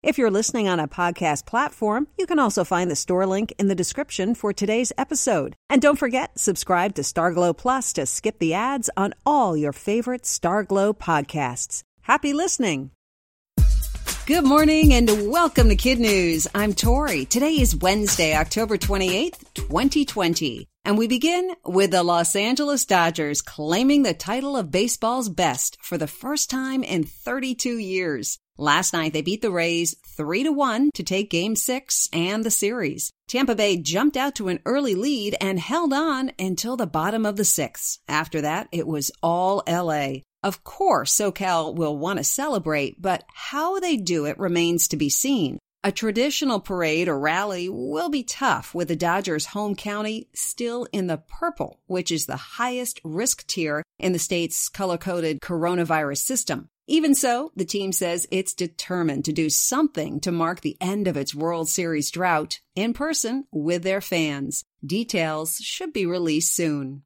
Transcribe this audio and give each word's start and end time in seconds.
If 0.00 0.16
you're 0.16 0.30
listening 0.30 0.68
on 0.68 0.78
a 0.78 0.86
podcast 0.86 1.44
platform, 1.44 2.06
you 2.16 2.24
can 2.24 2.38
also 2.38 2.62
find 2.62 2.88
the 2.88 2.94
store 2.94 3.26
link 3.26 3.52
in 3.58 3.66
the 3.66 3.74
description 3.74 4.36
for 4.36 4.52
today's 4.52 4.92
episode. 4.96 5.56
And 5.68 5.82
don't 5.82 5.98
forget, 5.98 6.38
subscribe 6.38 6.94
to 6.94 7.02
Starglow 7.02 7.56
Plus 7.56 7.92
to 7.94 8.06
skip 8.06 8.38
the 8.38 8.54
ads 8.54 8.88
on 8.96 9.12
all 9.26 9.56
your 9.56 9.72
favorite 9.72 10.22
Starglow 10.22 10.96
podcasts. 10.96 11.82
Happy 12.02 12.32
listening! 12.32 12.92
Good 14.26 14.44
morning 14.44 14.94
and 14.94 15.08
welcome 15.32 15.68
to 15.68 15.74
Kid 15.74 15.98
News. 15.98 16.46
I'm 16.54 16.74
Tori. 16.74 17.24
Today 17.24 17.54
is 17.54 17.74
Wednesday, 17.74 18.36
October 18.36 18.78
28th, 18.78 19.52
2020. 19.54 20.68
And 20.88 20.96
we 20.96 21.06
begin 21.06 21.50
with 21.66 21.90
the 21.90 22.02
Los 22.02 22.34
Angeles 22.34 22.86
Dodgers 22.86 23.42
claiming 23.42 24.04
the 24.04 24.14
title 24.14 24.56
of 24.56 24.70
baseball's 24.70 25.28
best 25.28 25.76
for 25.82 25.98
the 25.98 26.06
first 26.06 26.48
time 26.48 26.82
in 26.82 27.04
32 27.04 27.76
years. 27.76 28.38
Last 28.56 28.94
night 28.94 29.12
they 29.12 29.20
beat 29.20 29.42
the 29.42 29.50
Rays 29.50 29.94
3 30.16 30.44
to 30.44 30.50
1 30.50 30.92
to 30.94 31.02
take 31.02 31.28
game 31.28 31.56
6 31.56 32.08
and 32.10 32.42
the 32.42 32.50
series. 32.50 33.12
Tampa 33.28 33.54
Bay 33.54 33.76
jumped 33.76 34.16
out 34.16 34.34
to 34.36 34.48
an 34.48 34.60
early 34.64 34.94
lead 34.94 35.36
and 35.42 35.60
held 35.60 35.92
on 35.92 36.32
until 36.38 36.78
the 36.78 36.86
bottom 36.86 37.26
of 37.26 37.36
the 37.36 37.42
6th. 37.42 37.98
After 38.08 38.40
that, 38.40 38.68
it 38.72 38.86
was 38.86 39.10
all 39.22 39.62
LA. 39.68 40.20
Of 40.42 40.64
course, 40.64 41.14
SoCal 41.14 41.74
will 41.74 41.98
want 41.98 42.16
to 42.16 42.24
celebrate, 42.24 43.02
but 43.02 43.24
how 43.34 43.78
they 43.78 43.98
do 43.98 44.24
it 44.24 44.38
remains 44.38 44.88
to 44.88 44.96
be 44.96 45.10
seen. 45.10 45.58
A 45.84 45.92
traditional 45.92 46.58
parade 46.58 47.06
or 47.06 47.16
rally 47.20 47.68
will 47.68 48.08
be 48.08 48.24
tough 48.24 48.74
with 48.74 48.88
the 48.88 48.96
Dodgers' 48.96 49.46
home 49.46 49.76
county 49.76 50.28
still 50.34 50.88
in 50.92 51.06
the 51.06 51.18
purple, 51.18 51.78
which 51.86 52.10
is 52.10 52.26
the 52.26 52.36
highest 52.36 53.00
risk 53.04 53.46
tier 53.46 53.84
in 53.96 54.12
the 54.12 54.18
state's 54.18 54.68
color 54.68 54.98
coded 54.98 55.40
coronavirus 55.40 56.18
system. 56.18 56.68
Even 56.88 57.14
so, 57.14 57.52
the 57.54 57.64
team 57.64 57.92
says 57.92 58.26
it's 58.32 58.54
determined 58.54 59.24
to 59.26 59.32
do 59.32 59.48
something 59.48 60.18
to 60.20 60.32
mark 60.32 60.62
the 60.62 60.76
end 60.80 61.06
of 61.06 61.16
its 61.16 61.32
World 61.32 61.68
Series 61.68 62.10
drought 62.10 62.58
in 62.74 62.92
person 62.92 63.44
with 63.52 63.84
their 63.84 64.00
fans. 64.00 64.64
Details 64.84 65.58
should 65.58 65.92
be 65.92 66.06
released 66.06 66.56
soon. 66.56 67.04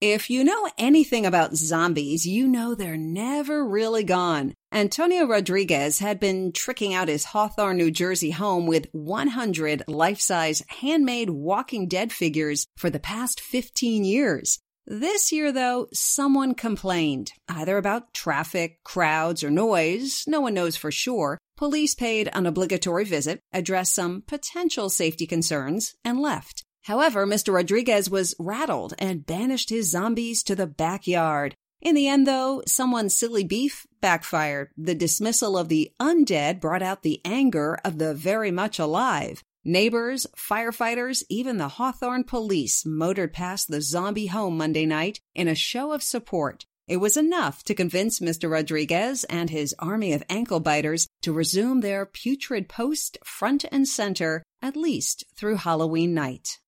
If 0.00 0.30
you 0.30 0.42
know 0.42 0.68
anything 0.78 1.26
about 1.26 1.54
zombies, 1.54 2.26
you 2.26 2.48
know 2.48 2.74
they're 2.74 2.96
never 2.96 3.64
really 3.64 4.02
gone. 4.02 4.54
Antonio 4.72 5.26
Rodriguez 5.26 5.98
had 5.98 6.20
been 6.20 6.52
tricking 6.52 6.94
out 6.94 7.08
his 7.08 7.24
Hawthorne, 7.24 7.76
New 7.76 7.90
Jersey 7.90 8.30
home 8.30 8.68
with 8.68 8.86
100 8.92 9.82
life-size 9.88 10.62
handmade 10.68 11.28
Walking 11.28 11.88
Dead 11.88 12.12
figures 12.12 12.66
for 12.76 12.88
the 12.88 13.00
past 13.00 13.40
15 13.40 14.04
years. 14.04 14.60
This 14.86 15.32
year, 15.32 15.50
though, 15.50 15.88
someone 15.92 16.54
complained, 16.54 17.32
either 17.48 17.78
about 17.78 18.14
traffic, 18.14 18.78
crowds, 18.84 19.42
or 19.42 19.50
noise, 19.50 20.22
no 20.28 20.40
one 20.40 20.54
knows 20.54 20.76
for 20.76 20.92
sure. 20.92 21.36
Police 21.56 21.96
paid 21.96 22.30
an 22.32 22.46
obligatory 22.46 23.04
visit, 23.04 23.40
addressed 23.52 23.92
some 23.92 24.22
potential 24.24 24.88
safety 24.88 25.26
concerns, 25.26 25.94
and 26.04 26.20
left. 26.20 26.62
However, 26.84 27.26
Mr. 27.26 27.52
Rodriguez 27.52 28.08
was 28.08 28.36
rattled 28.38 28.94
and 29.00 29.26
banished 29.26 29.70
his 29.70 29.90
zombies 29.90 30.44
to 30.44 30.54
the 30.54 30.68
backyard. 30.68 31.56
In 31.80 31.94
the 31.94 32.08
end, 32.08 32.26
though, 32.26 32.62
someone's 32.66 33.16
silly 33.16 33.44
beef 33.44 33.86
backfired. 34.00 34.70
The 34.76 34.94
dismissal 34.94 35.56
of 35.56 35.68
the 35.68 35.90
undead 35.98 36.60
brought 36.60 36.82
out 36.82 37.02
the 37.02 37.20
anger 37.24 37.78
of 37.84 37.98
the 37.98 38.14
very 38.14 38.50
much 38.50 38.78
alive. 38.78 39.42
Neighbors, 39.64 40.26
firefighters, 40.36 41.22
even 41.28 41.58
the 41.58 41.68
Hawthorne 41.68 42.24
police 42.24 42.84
motored 42.86 43.32
past 43.32 43.68
the 43.68 43.82
zombie 43.82 44.26
home 44.26 44.56
Monday 44.56 44.86
night 44.86 45.20
in 45.34 45.48
a 45.48 45.54
show 45.54 45.92
of 45.92 46.02
support. 46.02 46.64
It 46.86 46.96
was 46.96 47.16
enough 47.16 47.62
to 47.64 47.74
convince 47.74 48.20
Mr. 48.20 48.50
Rodriguez 48.50 49.24
and 49.24 49.48
his 49.48 49.74
army 49.78 50.12
of 50.12 50.24
ankle 50.28 50.60
biters 50.60 51.06
to 51.22 51.32
resume 51.32 51.80
their 51.80 52.04
putrid 52.04 52.68
post 52.68 53.16
front 53.22 53.64
and 53.70 53.86
center, 53.86 54.42
at 54.60 54.76
least 54.76 55.24
through 55.36 55.56
Halloween 55.56 56.14
night. 56.14 56.59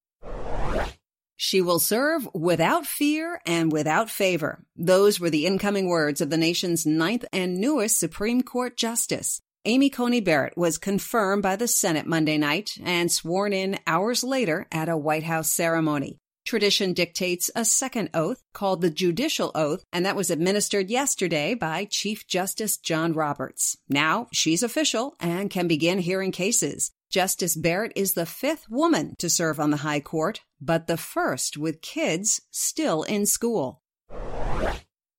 She 1.44 1.60
will 1.60 1.80
serve 1.80 2.28
without 2.32 2.86
fear 2.86 3.40
and 3.44 3.72
without 3.72 4.08
favor. 4.08 4.64
Those 4.76 5.18
were 5.18 5.28
the 5.28 5.44
incoming 5.44 5.88
words 5.88 6.20
of 6.20 6.30
the 6.30 6.36
nation's 6.36 6.86
ninth 6.86 7.24
and 7.32 7.60
newest 7.60 7.98
Supreme 7.98 8.42
Court 8.42 8.76
Justice. 8.76 9.40
Amy 9.64 9.90
Coney 9.90 10.20
Barrett 10.20 10.56
was 10.56 10.78
confirmed 10.78 11.42
by 11.42 11.56
the 11.56 11.66
Senate 11.66 12.06
Monday 12.06 12.38
night 12.38 12.70
and 12.84 13.10
sworn 13.10 13.52
in 13.52 13.80
hours 13.88 14.22
later 14.22 14.68
at 14.70 14.88
a 14.88 14.96
White 14.96 15.24
House 15.24 15.50
ceremony. 15.50 16.20
Tradition 16.46 16.92
dictates 16.92 17.50
a 17.56 17.64
second 17.64 18.10
oath 18.14 18.40
called 18.52 18.80
the 18.80 18.90
judicial 18.90 19.50
oath, 19.56 19.84
and 19.92 20.06
that 20.06 20.14
was 20.14 20.30
administered 20.30 20.90
yesterday 20.90 21.54
by 21.54 21.88
Chief 21.90 22.24
Justice 22.28 22.76
John 22.76 23.14
Roberts. 23.14 23.76
Now 23.88 24.28
she's 24.32 24.62
official 24.62 25.16
and 25.18 25.50
can 25.50 25.66
begin 25.66 25.98
hearing 25.98 26.30
cases. 26.30 26.92
Justice 27.12 27.54
Barrett 27.56 27.92
is 27.94 28.14
the 28.14 28.24
fifth 28.24 28.70
woman 28.70 29.16
to 29.18 29.28
serve 29.28 29.60
on 29.60 29.70
the 29.70 29.84
High 29.88 30.00
Court, 30.00 30.40
but 30.62 30.86
the 30.86 30.96
first 30.96 31.58
with 31.58 31.82
kids 31.82 32.40
still 32.50 33.02
in 33.02 33.26
school. 33.26 33.82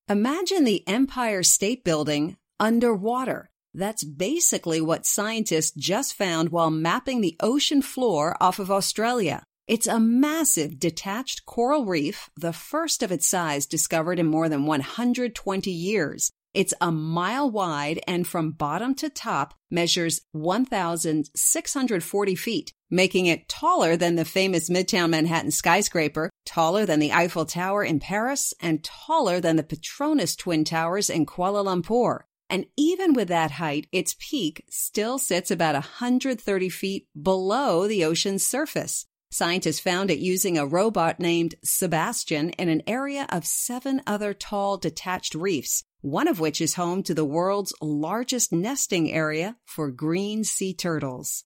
Imagine 0.10 0.64
the 0.64 0.86
Empire 0.88 1.44
State 1.44 1.84
Building 1.84 2.36
underwater. 2.60 3.52
That's 3.76 4.04
basically 4.04 4.82
what 4.82 5.06
scientists 5.06 5.72
just 5.78 6.16
found 6.16 6.50
while 6.50 6.72
mapping 6.72 7.22
the 7.22 7.36
ocean 7.40 7.84
floor 7.84 8.36
off 8.42 8.58
of 8.58 8.72
Australia. 8.72 9.44
It's 9.68 9.86
a 9.86 10.00
massive 10.00 10.80
detached 10.80 11.46
coral 11.46 11.86
reef, 11.86 12.28
the 12.36 12.54
first 12.54 13.04
of 13.04 13.12
its 13.12 13.28
size 13.28 13.68
discovered 13.68 14.18
in 14.18 14.26
more 14.26 14.50
than 14.50 14.66
120 14.66 15.70
years. 15.70 16.32
It's 16.54 16.74
a 16.80 16.92
mile 16.92 17.50
wide 17.50 18.00
and 18.06 18.28
from 18.28 18.52
bottom 18.52 18.94
to 18.96 19.10
top 19.10 19.56
measures 19.72 20.22
1,640 20.34 22.36
feet, 22.36 22.74
making 22.92 23.26
it 23.26 23.50
taller 23.50 23.98
than 23.98 24.16
the 24.16 24.26
famous 24.26 24.70
Midtown 24.70 25.10
Manhattan 25.10 25.50
skyscraper, 25.50 26.30
taller 26.46 26.86
than 26.86 27.00
the 27.00 27.12
Eiffel 27.12 27.46
Tower 27.46 27.84
in 27.84 28.00
Paris, 28.00 28.54
and 28.62 28.84
taller 28.84 29.40
than 29.40 29.56
the 29.56 29.64
Petronas 29.64 30.38
Twin 30.38 30.64
Towers 30.64 31.10
in 31.10 31.26
Kuala 31.26 31.66
Lumpur. 31.66 32.26
And 32.52 32.68
even 32.78 33.14
with 33.14 33.30
that 33.30 33.52
height, 33.52 33.88
its 33.92 34.16
peak 34.20 34.64
still 34.70 35.18
sits 35.18 35.50
about 35.50 35.74
130 35.74 36.70
feet 36.70 37.08
below 37.20 37.88
the 37.88 38.06
ocean's 38.06 38.46
surface. 38.46 39.08
Scientists 39.32 39.80
found 39.80 40.12
it 40.12 40.20
using 40.20 40.60
a 40.60 40.68
robot 40.68 41.20
named 41.20 41.56
SuBastian 41.66 42.54
in 42.60 42.70
an 42.70 42.84
area 42.86 43.26
of 43.30 43.48
seven 43.48 44.04
other 44.06 44.36
tall 44.36 44.78
detached 44.78 45.34
reefs, 45.34 45.84
one 46.04 46.28
of 46.28 46.40
which 46.40 46.60
is 46.60 46.74
home 46.74 47.02
to 47.02 47.14
the 47.14 47.24
world's 47.26 47.74
largest 47.82 48.52
nesting 48.52 49.10
area 49.10 49.56
for 49.66 49.90
green 49.90 50.44
sea 50.44 50.74
turtles. 50.74 51.46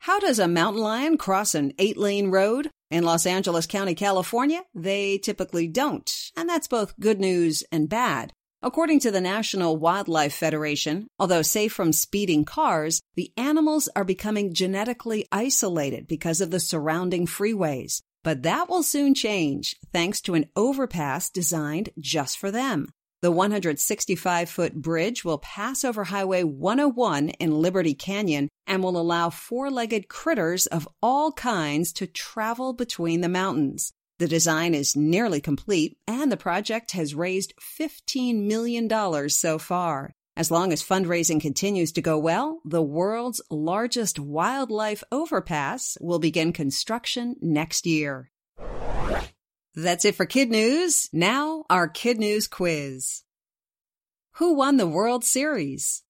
How 0.00 0.20
does 0.20 0.38
a 0.38 0.46
mountain 0.46 0.82
lion 0.82 1.16
cross 1.16 1.54
an 1.54 1.72
eight 1.78 1.96
lane 1.96 2.30
road? 2.30 2.70
In 2.90 3.02
Los 3.02 3.26
Angeles 3.26 3.66
County, 3.66 3.94
California, 3.94 4.62
they 4.74 5.18
typically 5.18 5.66
don't, 5.66 6.08
and 6.36 6.48
that's 6.48 6.68
both 6.68 7.00
good 7.00 7.18
news 7.18 7.64
and 7.72 7.88
bad. 7.88 8.32
According 8.62 9.00
to 9.00 9.10
the 9.10 9.20
National 9.20 9.76
Wildlife 9.76 10.34
Federation, 10.34 11.08
although 11.18 11.42
safe 11.42 11.72
from 11.72 11.92
speeding 11.92 12.44
cars, 12.44 13.00
the 13.14 13.32
animals 13.36 13.88
are 13.96 14.04
becoming 14.04 14.54
genetically 14.54 15.26
isolated 15.32 16.06
because 16.06 16.40
of 16.40 16.50
the 16.50 16.60
surrounding 16.60 17.26
freeways. 17.26 18.02
But 18.22 18.42
that 18.42 18.68
will 18.68 18.82
soon 18.82 19.14
change 19.14 19.76
thanks 19.92 20.20
to 20.22 20.34
an 20.34 20.46
overpass 20.54 21.30
designed 21.30 21.90
just 21.98 22.38
for 22.38 22.50
them. 22.50 22.88
The 23.22 23.32
165 23.32 24.50
foot 24.50 24.74
bridge 24.74 25.24
will 25.24 25.38
pass 25.38 25.84
over 25.84 26.04
Highway 26.04 26.42
101 26.42 27.30
in 27.30 27.62
Liberty 27.62 27.94
Canyon 27.94 28.48
and 28.66 28.82
will 28.82 29.00
allow 29.00 29.30
four 29.30 29.70
legged 29.70 30.08
critters 30.08 30.66
of 30.66 30.86
all 31.02 31.32
kinds 31.32 31.94
to 31.94 32.06
travel 32.06 32.74
between 32.74 33.22
the 33.22 33.28
mountains. 33.28 33.92
The 34.18 34.28
design 34.28 34.74
is 34.74 34.96
nearly 34.96 35.40
complete, 35.40 35.98
and 36.06 36.30
the 36.30 36.36
project 36.36 36.92
has 36.92 37.14
raised 37.14 37.54
$15 37.78 38.46
million 38.46 39.28
so 39.30 39.58
far. 39.58 40.12
As 40.36 40.50
long 40.50 40.70
as 40.70 40.82
fundraising 40.82 41.40
continues 41.40 41.92
to 41.92 42.02
go 42.02 42.18
well, 42.18 42.60
the 42.64 42.82
world's 42.82 43.40
largest 43.50 44.18
wildlife 44.18 45.02
overpass 45.10 45.96
will 46.00 46.18
begin 46.18 46.52
construction 46.52 47.36
next 47.40 47.86
year. 47.86 48.30
That's 49.78 50.06
it 50.06 50.14
for 50.14 50.24
Kid 50.24 50.50
News. 50.50 51.10
Now, 51.12 51.66
our 51.68 51.86
Kid 51.86 52.18
News 52.18 52.48
quiz. 52.48 53.24
Who 54.36 54.54
won 54.54 54.78
the 54.78 54.86
World 54.86 55.22
Series? 55.22 56.02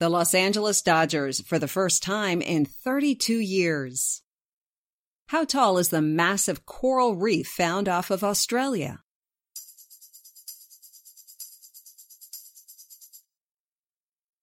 The 0.00 0.08
Los 0.08 0.34
Angeles 0.34 0.82
Dodgers 0.82 1.40
for 1.40 1.60
the 1.60 1.68
first 1.68 2.02
time 2.02 2.42
in 2.42 2.64
32 2.64 3.38
years. 3.38 4.22
How 5.28 5.44
tall 5.44 5.78
is 5.78 5.90
the 5.90 6.02
massive 6.02 6.66
coral 6.66 7.14
reef 7.14 7.46
found 7.46 7.88
off 7.88 8.10
of 8.10 8.24
Australia? 8.24 9.04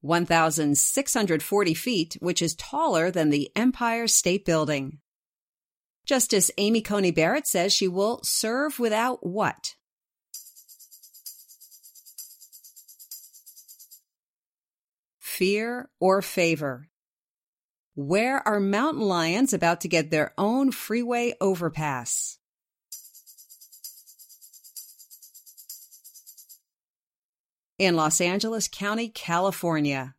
One 0.04 0.26
thousand 0.26 0.78
six 0.78 1.14
hundred 1.14 1.42
forty 1.42 1.74
feet, 1.74 2.18
which 2.20 2.42
is 2.42 2.56
taller 2.56 3.10
than 3.10 3.30
the 3.30 3.50
Empire 3.56 4.06
State 4.06 4.44
Building. 4.44 5.00
Justice 6.06 6.52
Amy 6.58 6.82
Coney 6.82 7.12
Barrett 7.12 7.48
says 7.48 7.72
she 7.72 7.88
will 7.88 8.20
serve 8.22 8.80
without 8.80 9.26
what? 9.26 9.76
Fear 15.20 15.90
or 16.02 16.22
favor? 16.22 16.90
Where 17.96 18.46
are 18.46 18.60
mountain 18.60 19.04
lions 19.04 19.54
about 19.54 19.80
to 19.82 19.88
get 19.88 20.12
their 20.12 20.34
own 20.38 20.74
freeway 20.74 21.34
overpass? 21.40 22.40
In 27.84 27.98
Los 27.98 28.22
Angeles 28.22 28.70
County, 28.70 29.10
California. 29.10 30.16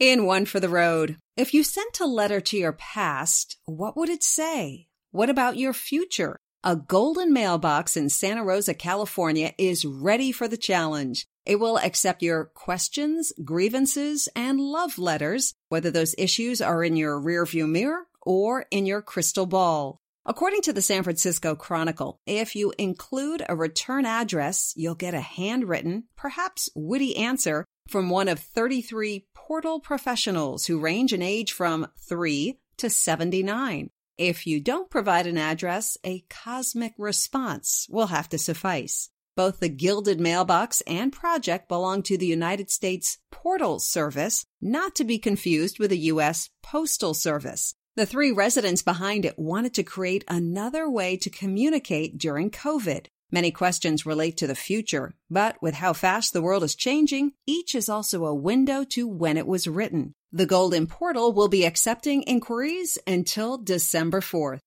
In 0.00 0.26
One 0.26 0.46
for 0.46 0.58
the 0.58 0.68
Road, 0.68 1.16
if 1.36 1.54
you 1.54 1.62
sent 1.62 2.00
a 2.00 2.06
letter 2.06 2.40
to 2.40 2.56
your 2.58 2.72
past, 2.72 3.56
what 3.66 3.96
would 3.96 4.08
it 4.08 4.24
say? 4.24 4.88
What 5.12 5.30
about 5.30 5.56
your 5.56 5.74
future? 5.74 6.36
A 6.64 6.74
golden 6.74 7.32
mailbox 7.32 7.96
in 7.96 8.08
Santa 8.08 8.42
Rosa, 8.42 8.74
California 8.74 9.52
is 9.58 9.84
ready 9.84 10.32
for 10.32 10.48
the 10.48 10.56
challenge. 10.56 11.24
It 11.46 11.60
will 11.60 11.78
accept 11.78 12.20
your 12.20 12.46
questions, 12.46 13.32
grievances, 13.44 14.28
and 14.34 14.58
love 14.58 14.98
letters, 14.98 15.54
whether 15.68 15.92
those 15.92 16.16
issues 16.18 16.60
are 16.60 16.82
in 16.82 16.96
your 16.96 17.20
rearview 17.20 17.70
mirror 17.70 18.08
or 18.22 18.66
in 18.72 18.86
your 18.86 19.02
crystal 19.02 19.46
ball. 19.46 20.01
According 20.24 20.62
to 20.62 20.72
the 20.72 20.82
San 20.82 21.02
Francisco 21.02 21.56
Chronicle, 21.56 22.20
if 22.26 22.54
you 22.54 22.72
include 22.78 23.42
a 23.48 23.56
return 23.56 24.06
address, 24.06 24.72
you'll 24.76 24.94
get 24.94 25.14
a 25.14 25.20
handwritten, 25.20 26.04
perhaps 26.14 26.68
witty 26.76 27.16
answer 27.16 27.64
from 27.88 28.08
one 28.08 28.28
of 28.28 28.38
33 28.38 29.26
portal 29.34 29.80
professionals 29.80 30.66
who 30.66 30.78
range 30.78 31.12
in 31.12 31.22
age 31.22 31.52
from 31.52 31.88
3 31.98 32.56
to 32.76 32.88
79. 32.88 33.90
If 34.16 34.46
you 34.46 34.60
don't 34.60 34.88
provide 34.88 35.26
an 35.26 35.38
address, 35.38 35.98
a 36.04 36.24
cosmic 36.30 36.94
response 36.98 37.88
will 37.90 38.06
have 38.06 38.28
to 38.28 38.38
suffice. 38.38 39.10
Both 39.34 39.58
the 39.58 39.68
Gilded 39.68 40.20
Mailbox 40.20 40.82
and 40.82 41.12
project 41.12 41.68
belong 41.68 42.04
to 42.04 42.16
the 42.16 42.26
United 42.26 42.70
States 42.70 43.18
Portal 43.32 43.80
Service, 43.80 44.46
not 44.60 44.94
to 44.96 45.04
be 45.04 45.18
confused 45.18 45.80
with 45.80 45.90
the 45.90 45.98
U.S. 45.98 46.50
Postal 46.62 47.12
Service. 47.12 47.74
The 47.94 48.06
three 48.06 48.32
residents 48.32 48.80
behind 48.80 49.26
it 49.26 49.38
wanted 49.38 49.74
to 49.74 49.82
create 49.82 50.24
another 50.26 50.88
way 50.88 51.18
to 51.18 51.28
communicate 51.28 52.16
during 52.16 52.50
COVID. 52.50 53.06
Many 53.30 53.50
questions 53.50 54.06
relate 54.06 54.38
to 54.38 54.46
the 54.46 54.54
future, 54.54 55.12
but 55.30 55.60
with 55.60 55.74
how 55.74 55.92
fast 55.92 56.32
the 56.32 56.40
world 56.40 56.64
is 56.64 56.74
changing, 56.74 57.32
each 57.46 57.74
is 57.74 57.90
also 57.90 58.24
a 58.24 58.34
window 58.34 58.84
to 58.84 59.06
when 59.06 59.36
it 59.36 59.46
was 59.46 59.66
written. 59.68 60.14
The 60.32 60.46
Golden 60.46 60.86
Portal 60.86 61.34
will 61.34 61.48
be 61.48 61.66
accepting 61.66 62.22
inquiries 62.22 62.96
until 63.06 63.58
December 63.58 64.22
4th. 64.22 64.60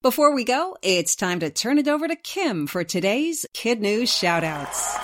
Before 0.00 0.34
we 0.34 0.44
go, 0.44 0.78
it's 0.82 1.16
time 1.16 1.40
to 1.40 1.50
turn 1.50 1.76
it 1.76 1.88
over 1.88 2.08
to 2.08 2.16
Kim 2.16 2.66
for 2.66 2.82
today's 2.82 3.44
Kid 3.52 3.82
News 3.82 4.10
Shoutouts. 4.10 4.96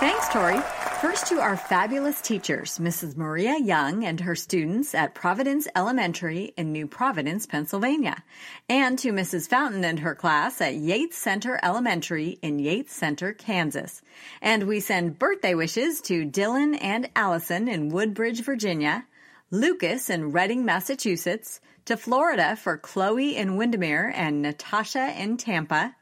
Thanks, 0.00 0.28
Tori. 0.28 0.60
First 1.00 1.26
to 1.26 1.40
our 1.40 1.58
fabulous 1.58 2.22
teachers, 2.22 2.78
Mrs. 2.78 3.18
Maria 3.18 3.58
Young 3.58 4.02
and 4.02 4.18
her 4.20 4.34
students 4.34 4.94
at 4.94 5.14
Providence 5.14 5.68
Elementary 5.76 6.54
in 6.56 6.72
New 6.72 6.86
Providence, 6.86 7.44
Pennsylvania, 7.44 8.24
and 8.70 8.98
to 9.00 9.12
Mrs. 9.12 9.46
Fountain 9.46 9.84
and 9.84 9.98
her 9.98 10.14
class 10.14 10.58
at 10.62 10.74
Yates 10.74 11.18
Center 11.18 11.60
Elementary 11.62 12.38
in 12.40 12.58
Yates 12.58 12.94
Center, 12.94 13.34
Kansas. 13.34 14.00
And 14.40 14.66
we 14.66 14.80
send 14.80 15.18
birthday 15.18 15.54
wishes 15.54 16.00
to 16.02 16.24
Dylan 16.24 16.78
and 16.80 17.10
Allison 17.14 17.68
in 17.68 17.90
Woodbridge, 17.90 18.42
Virginia, 18.42 19.04
Lucas 19.50 20.08
in 20.08 20.32
Reading, 20.32 20.64
Massachusetts, 20.64 21.60
to 21.84 21.98
Florida 21.98 22.56
for 22.56 22.78
Chloe 22.78 23.36
in 23.36 23.56
Windermere 23.56 24.12
and 24.16 24.40
Natasha 24.40 25.14
in 25.20 25.36
Tampa, 25.36 25.94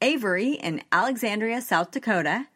Avery 0.00 0.52
in 0.52 0.80
Alexandria, 0.92 1.60
South 1.60 1.90
Dakota, 1.90 2.46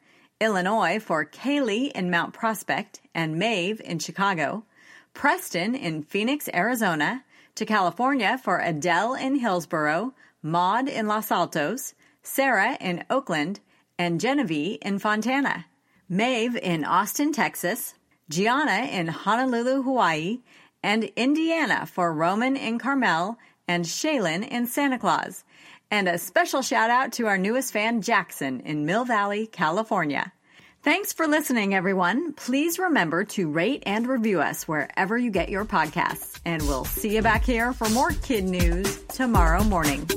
Illinois 0.42 0.98
for 0.98 1.24
Kaylee 1.24 1.92
in 1.92 2.10
Mount 2.10 2.34
Prospect 2.34 3.00
and 3.14 3.38
Maeve 3.38 3.80
in 3.80 4.00
Chicago, 4.00 4.64
Preston 5.14 5.76
in 5.76 6.02
Phoenix, 6.02 6.48
Arizona, 6.52 7.22
to 7.54 7.64
California 7.64 8.36
for 8.42 8.58
Adele 8.58 9.14
in 9.14 9.36
Hillsborough, 9.36 10.12
Maud 10.42 10.88
in 10.88 11.06
Los 11.06 11.30
Altos, 11.30 11.94
Sarah 12.24 12.76
in 12.80 13.04
Oakland, 13.08 13.60
and 13.96 14.20
Genevieve 14.20 14.78
in 14.82 14.98
Fontana, 14.98 15.66
Maeve 16.08 16.56
in 16.56 16.84
Austin, 16.84 17.32
Texas, 17.32 17.94
Gianna 18.28 18.88
in 18.90 19.06
Honolulu, 19.06 19.82
Hawaii, 19.82 20.40
and 20.82 21.04
Indiana 21.14 21.86
for 21.86 22.12
Roman 22.12 22.56
in 22.56 22.80
Carmel 22.80 23.38
and 23.68 23.84
Shaylin 23.84 24.44
in 24.48 24.66
Santa 24.66 24.98
Claus. 24.98 25.44
And 25.92 26.08
a 26.08 26.16
special 26.16 26.62
shout 26.62 26.88
out 26.88 27.12
to 27.12 27.26
our 27.26 27.36
newest 27.36 27.70
fan, 27.70 28.00
Jackson, 28.00 28.60
in 28.60 28.86
Mill 28.86 29.04
Valley, 29.04 29.46
California. 29.46 30.32
Thanks 30.82 31.12
for 31.12 31.26
listening, 31.26 31.74
everyone. 31.74 32.32
Please 32.32 32.78
remember 32.78 33.24
to 33.24 33.50
rate 33.50 33.82
and 33.84 34.06
review 34.06 34.40
us 34.40 34.66
wherever 34.66 35.18
you 35.18 35.30
get 35.30 35.50
your 35.50 35.66
podcasts. 35.66 36.40
And 36.46 36.62
we'll 36.62 36.86
see 36.86 37.14
you 37.14 37.20
back 37.20 37.44
here 37.44 37.74
for 37.74 37.90
more 37.90 38.08
kid 38.22 38.44
news 38.44 39.02
tomorrow 39.10 39.62
morning. 39.64 40.08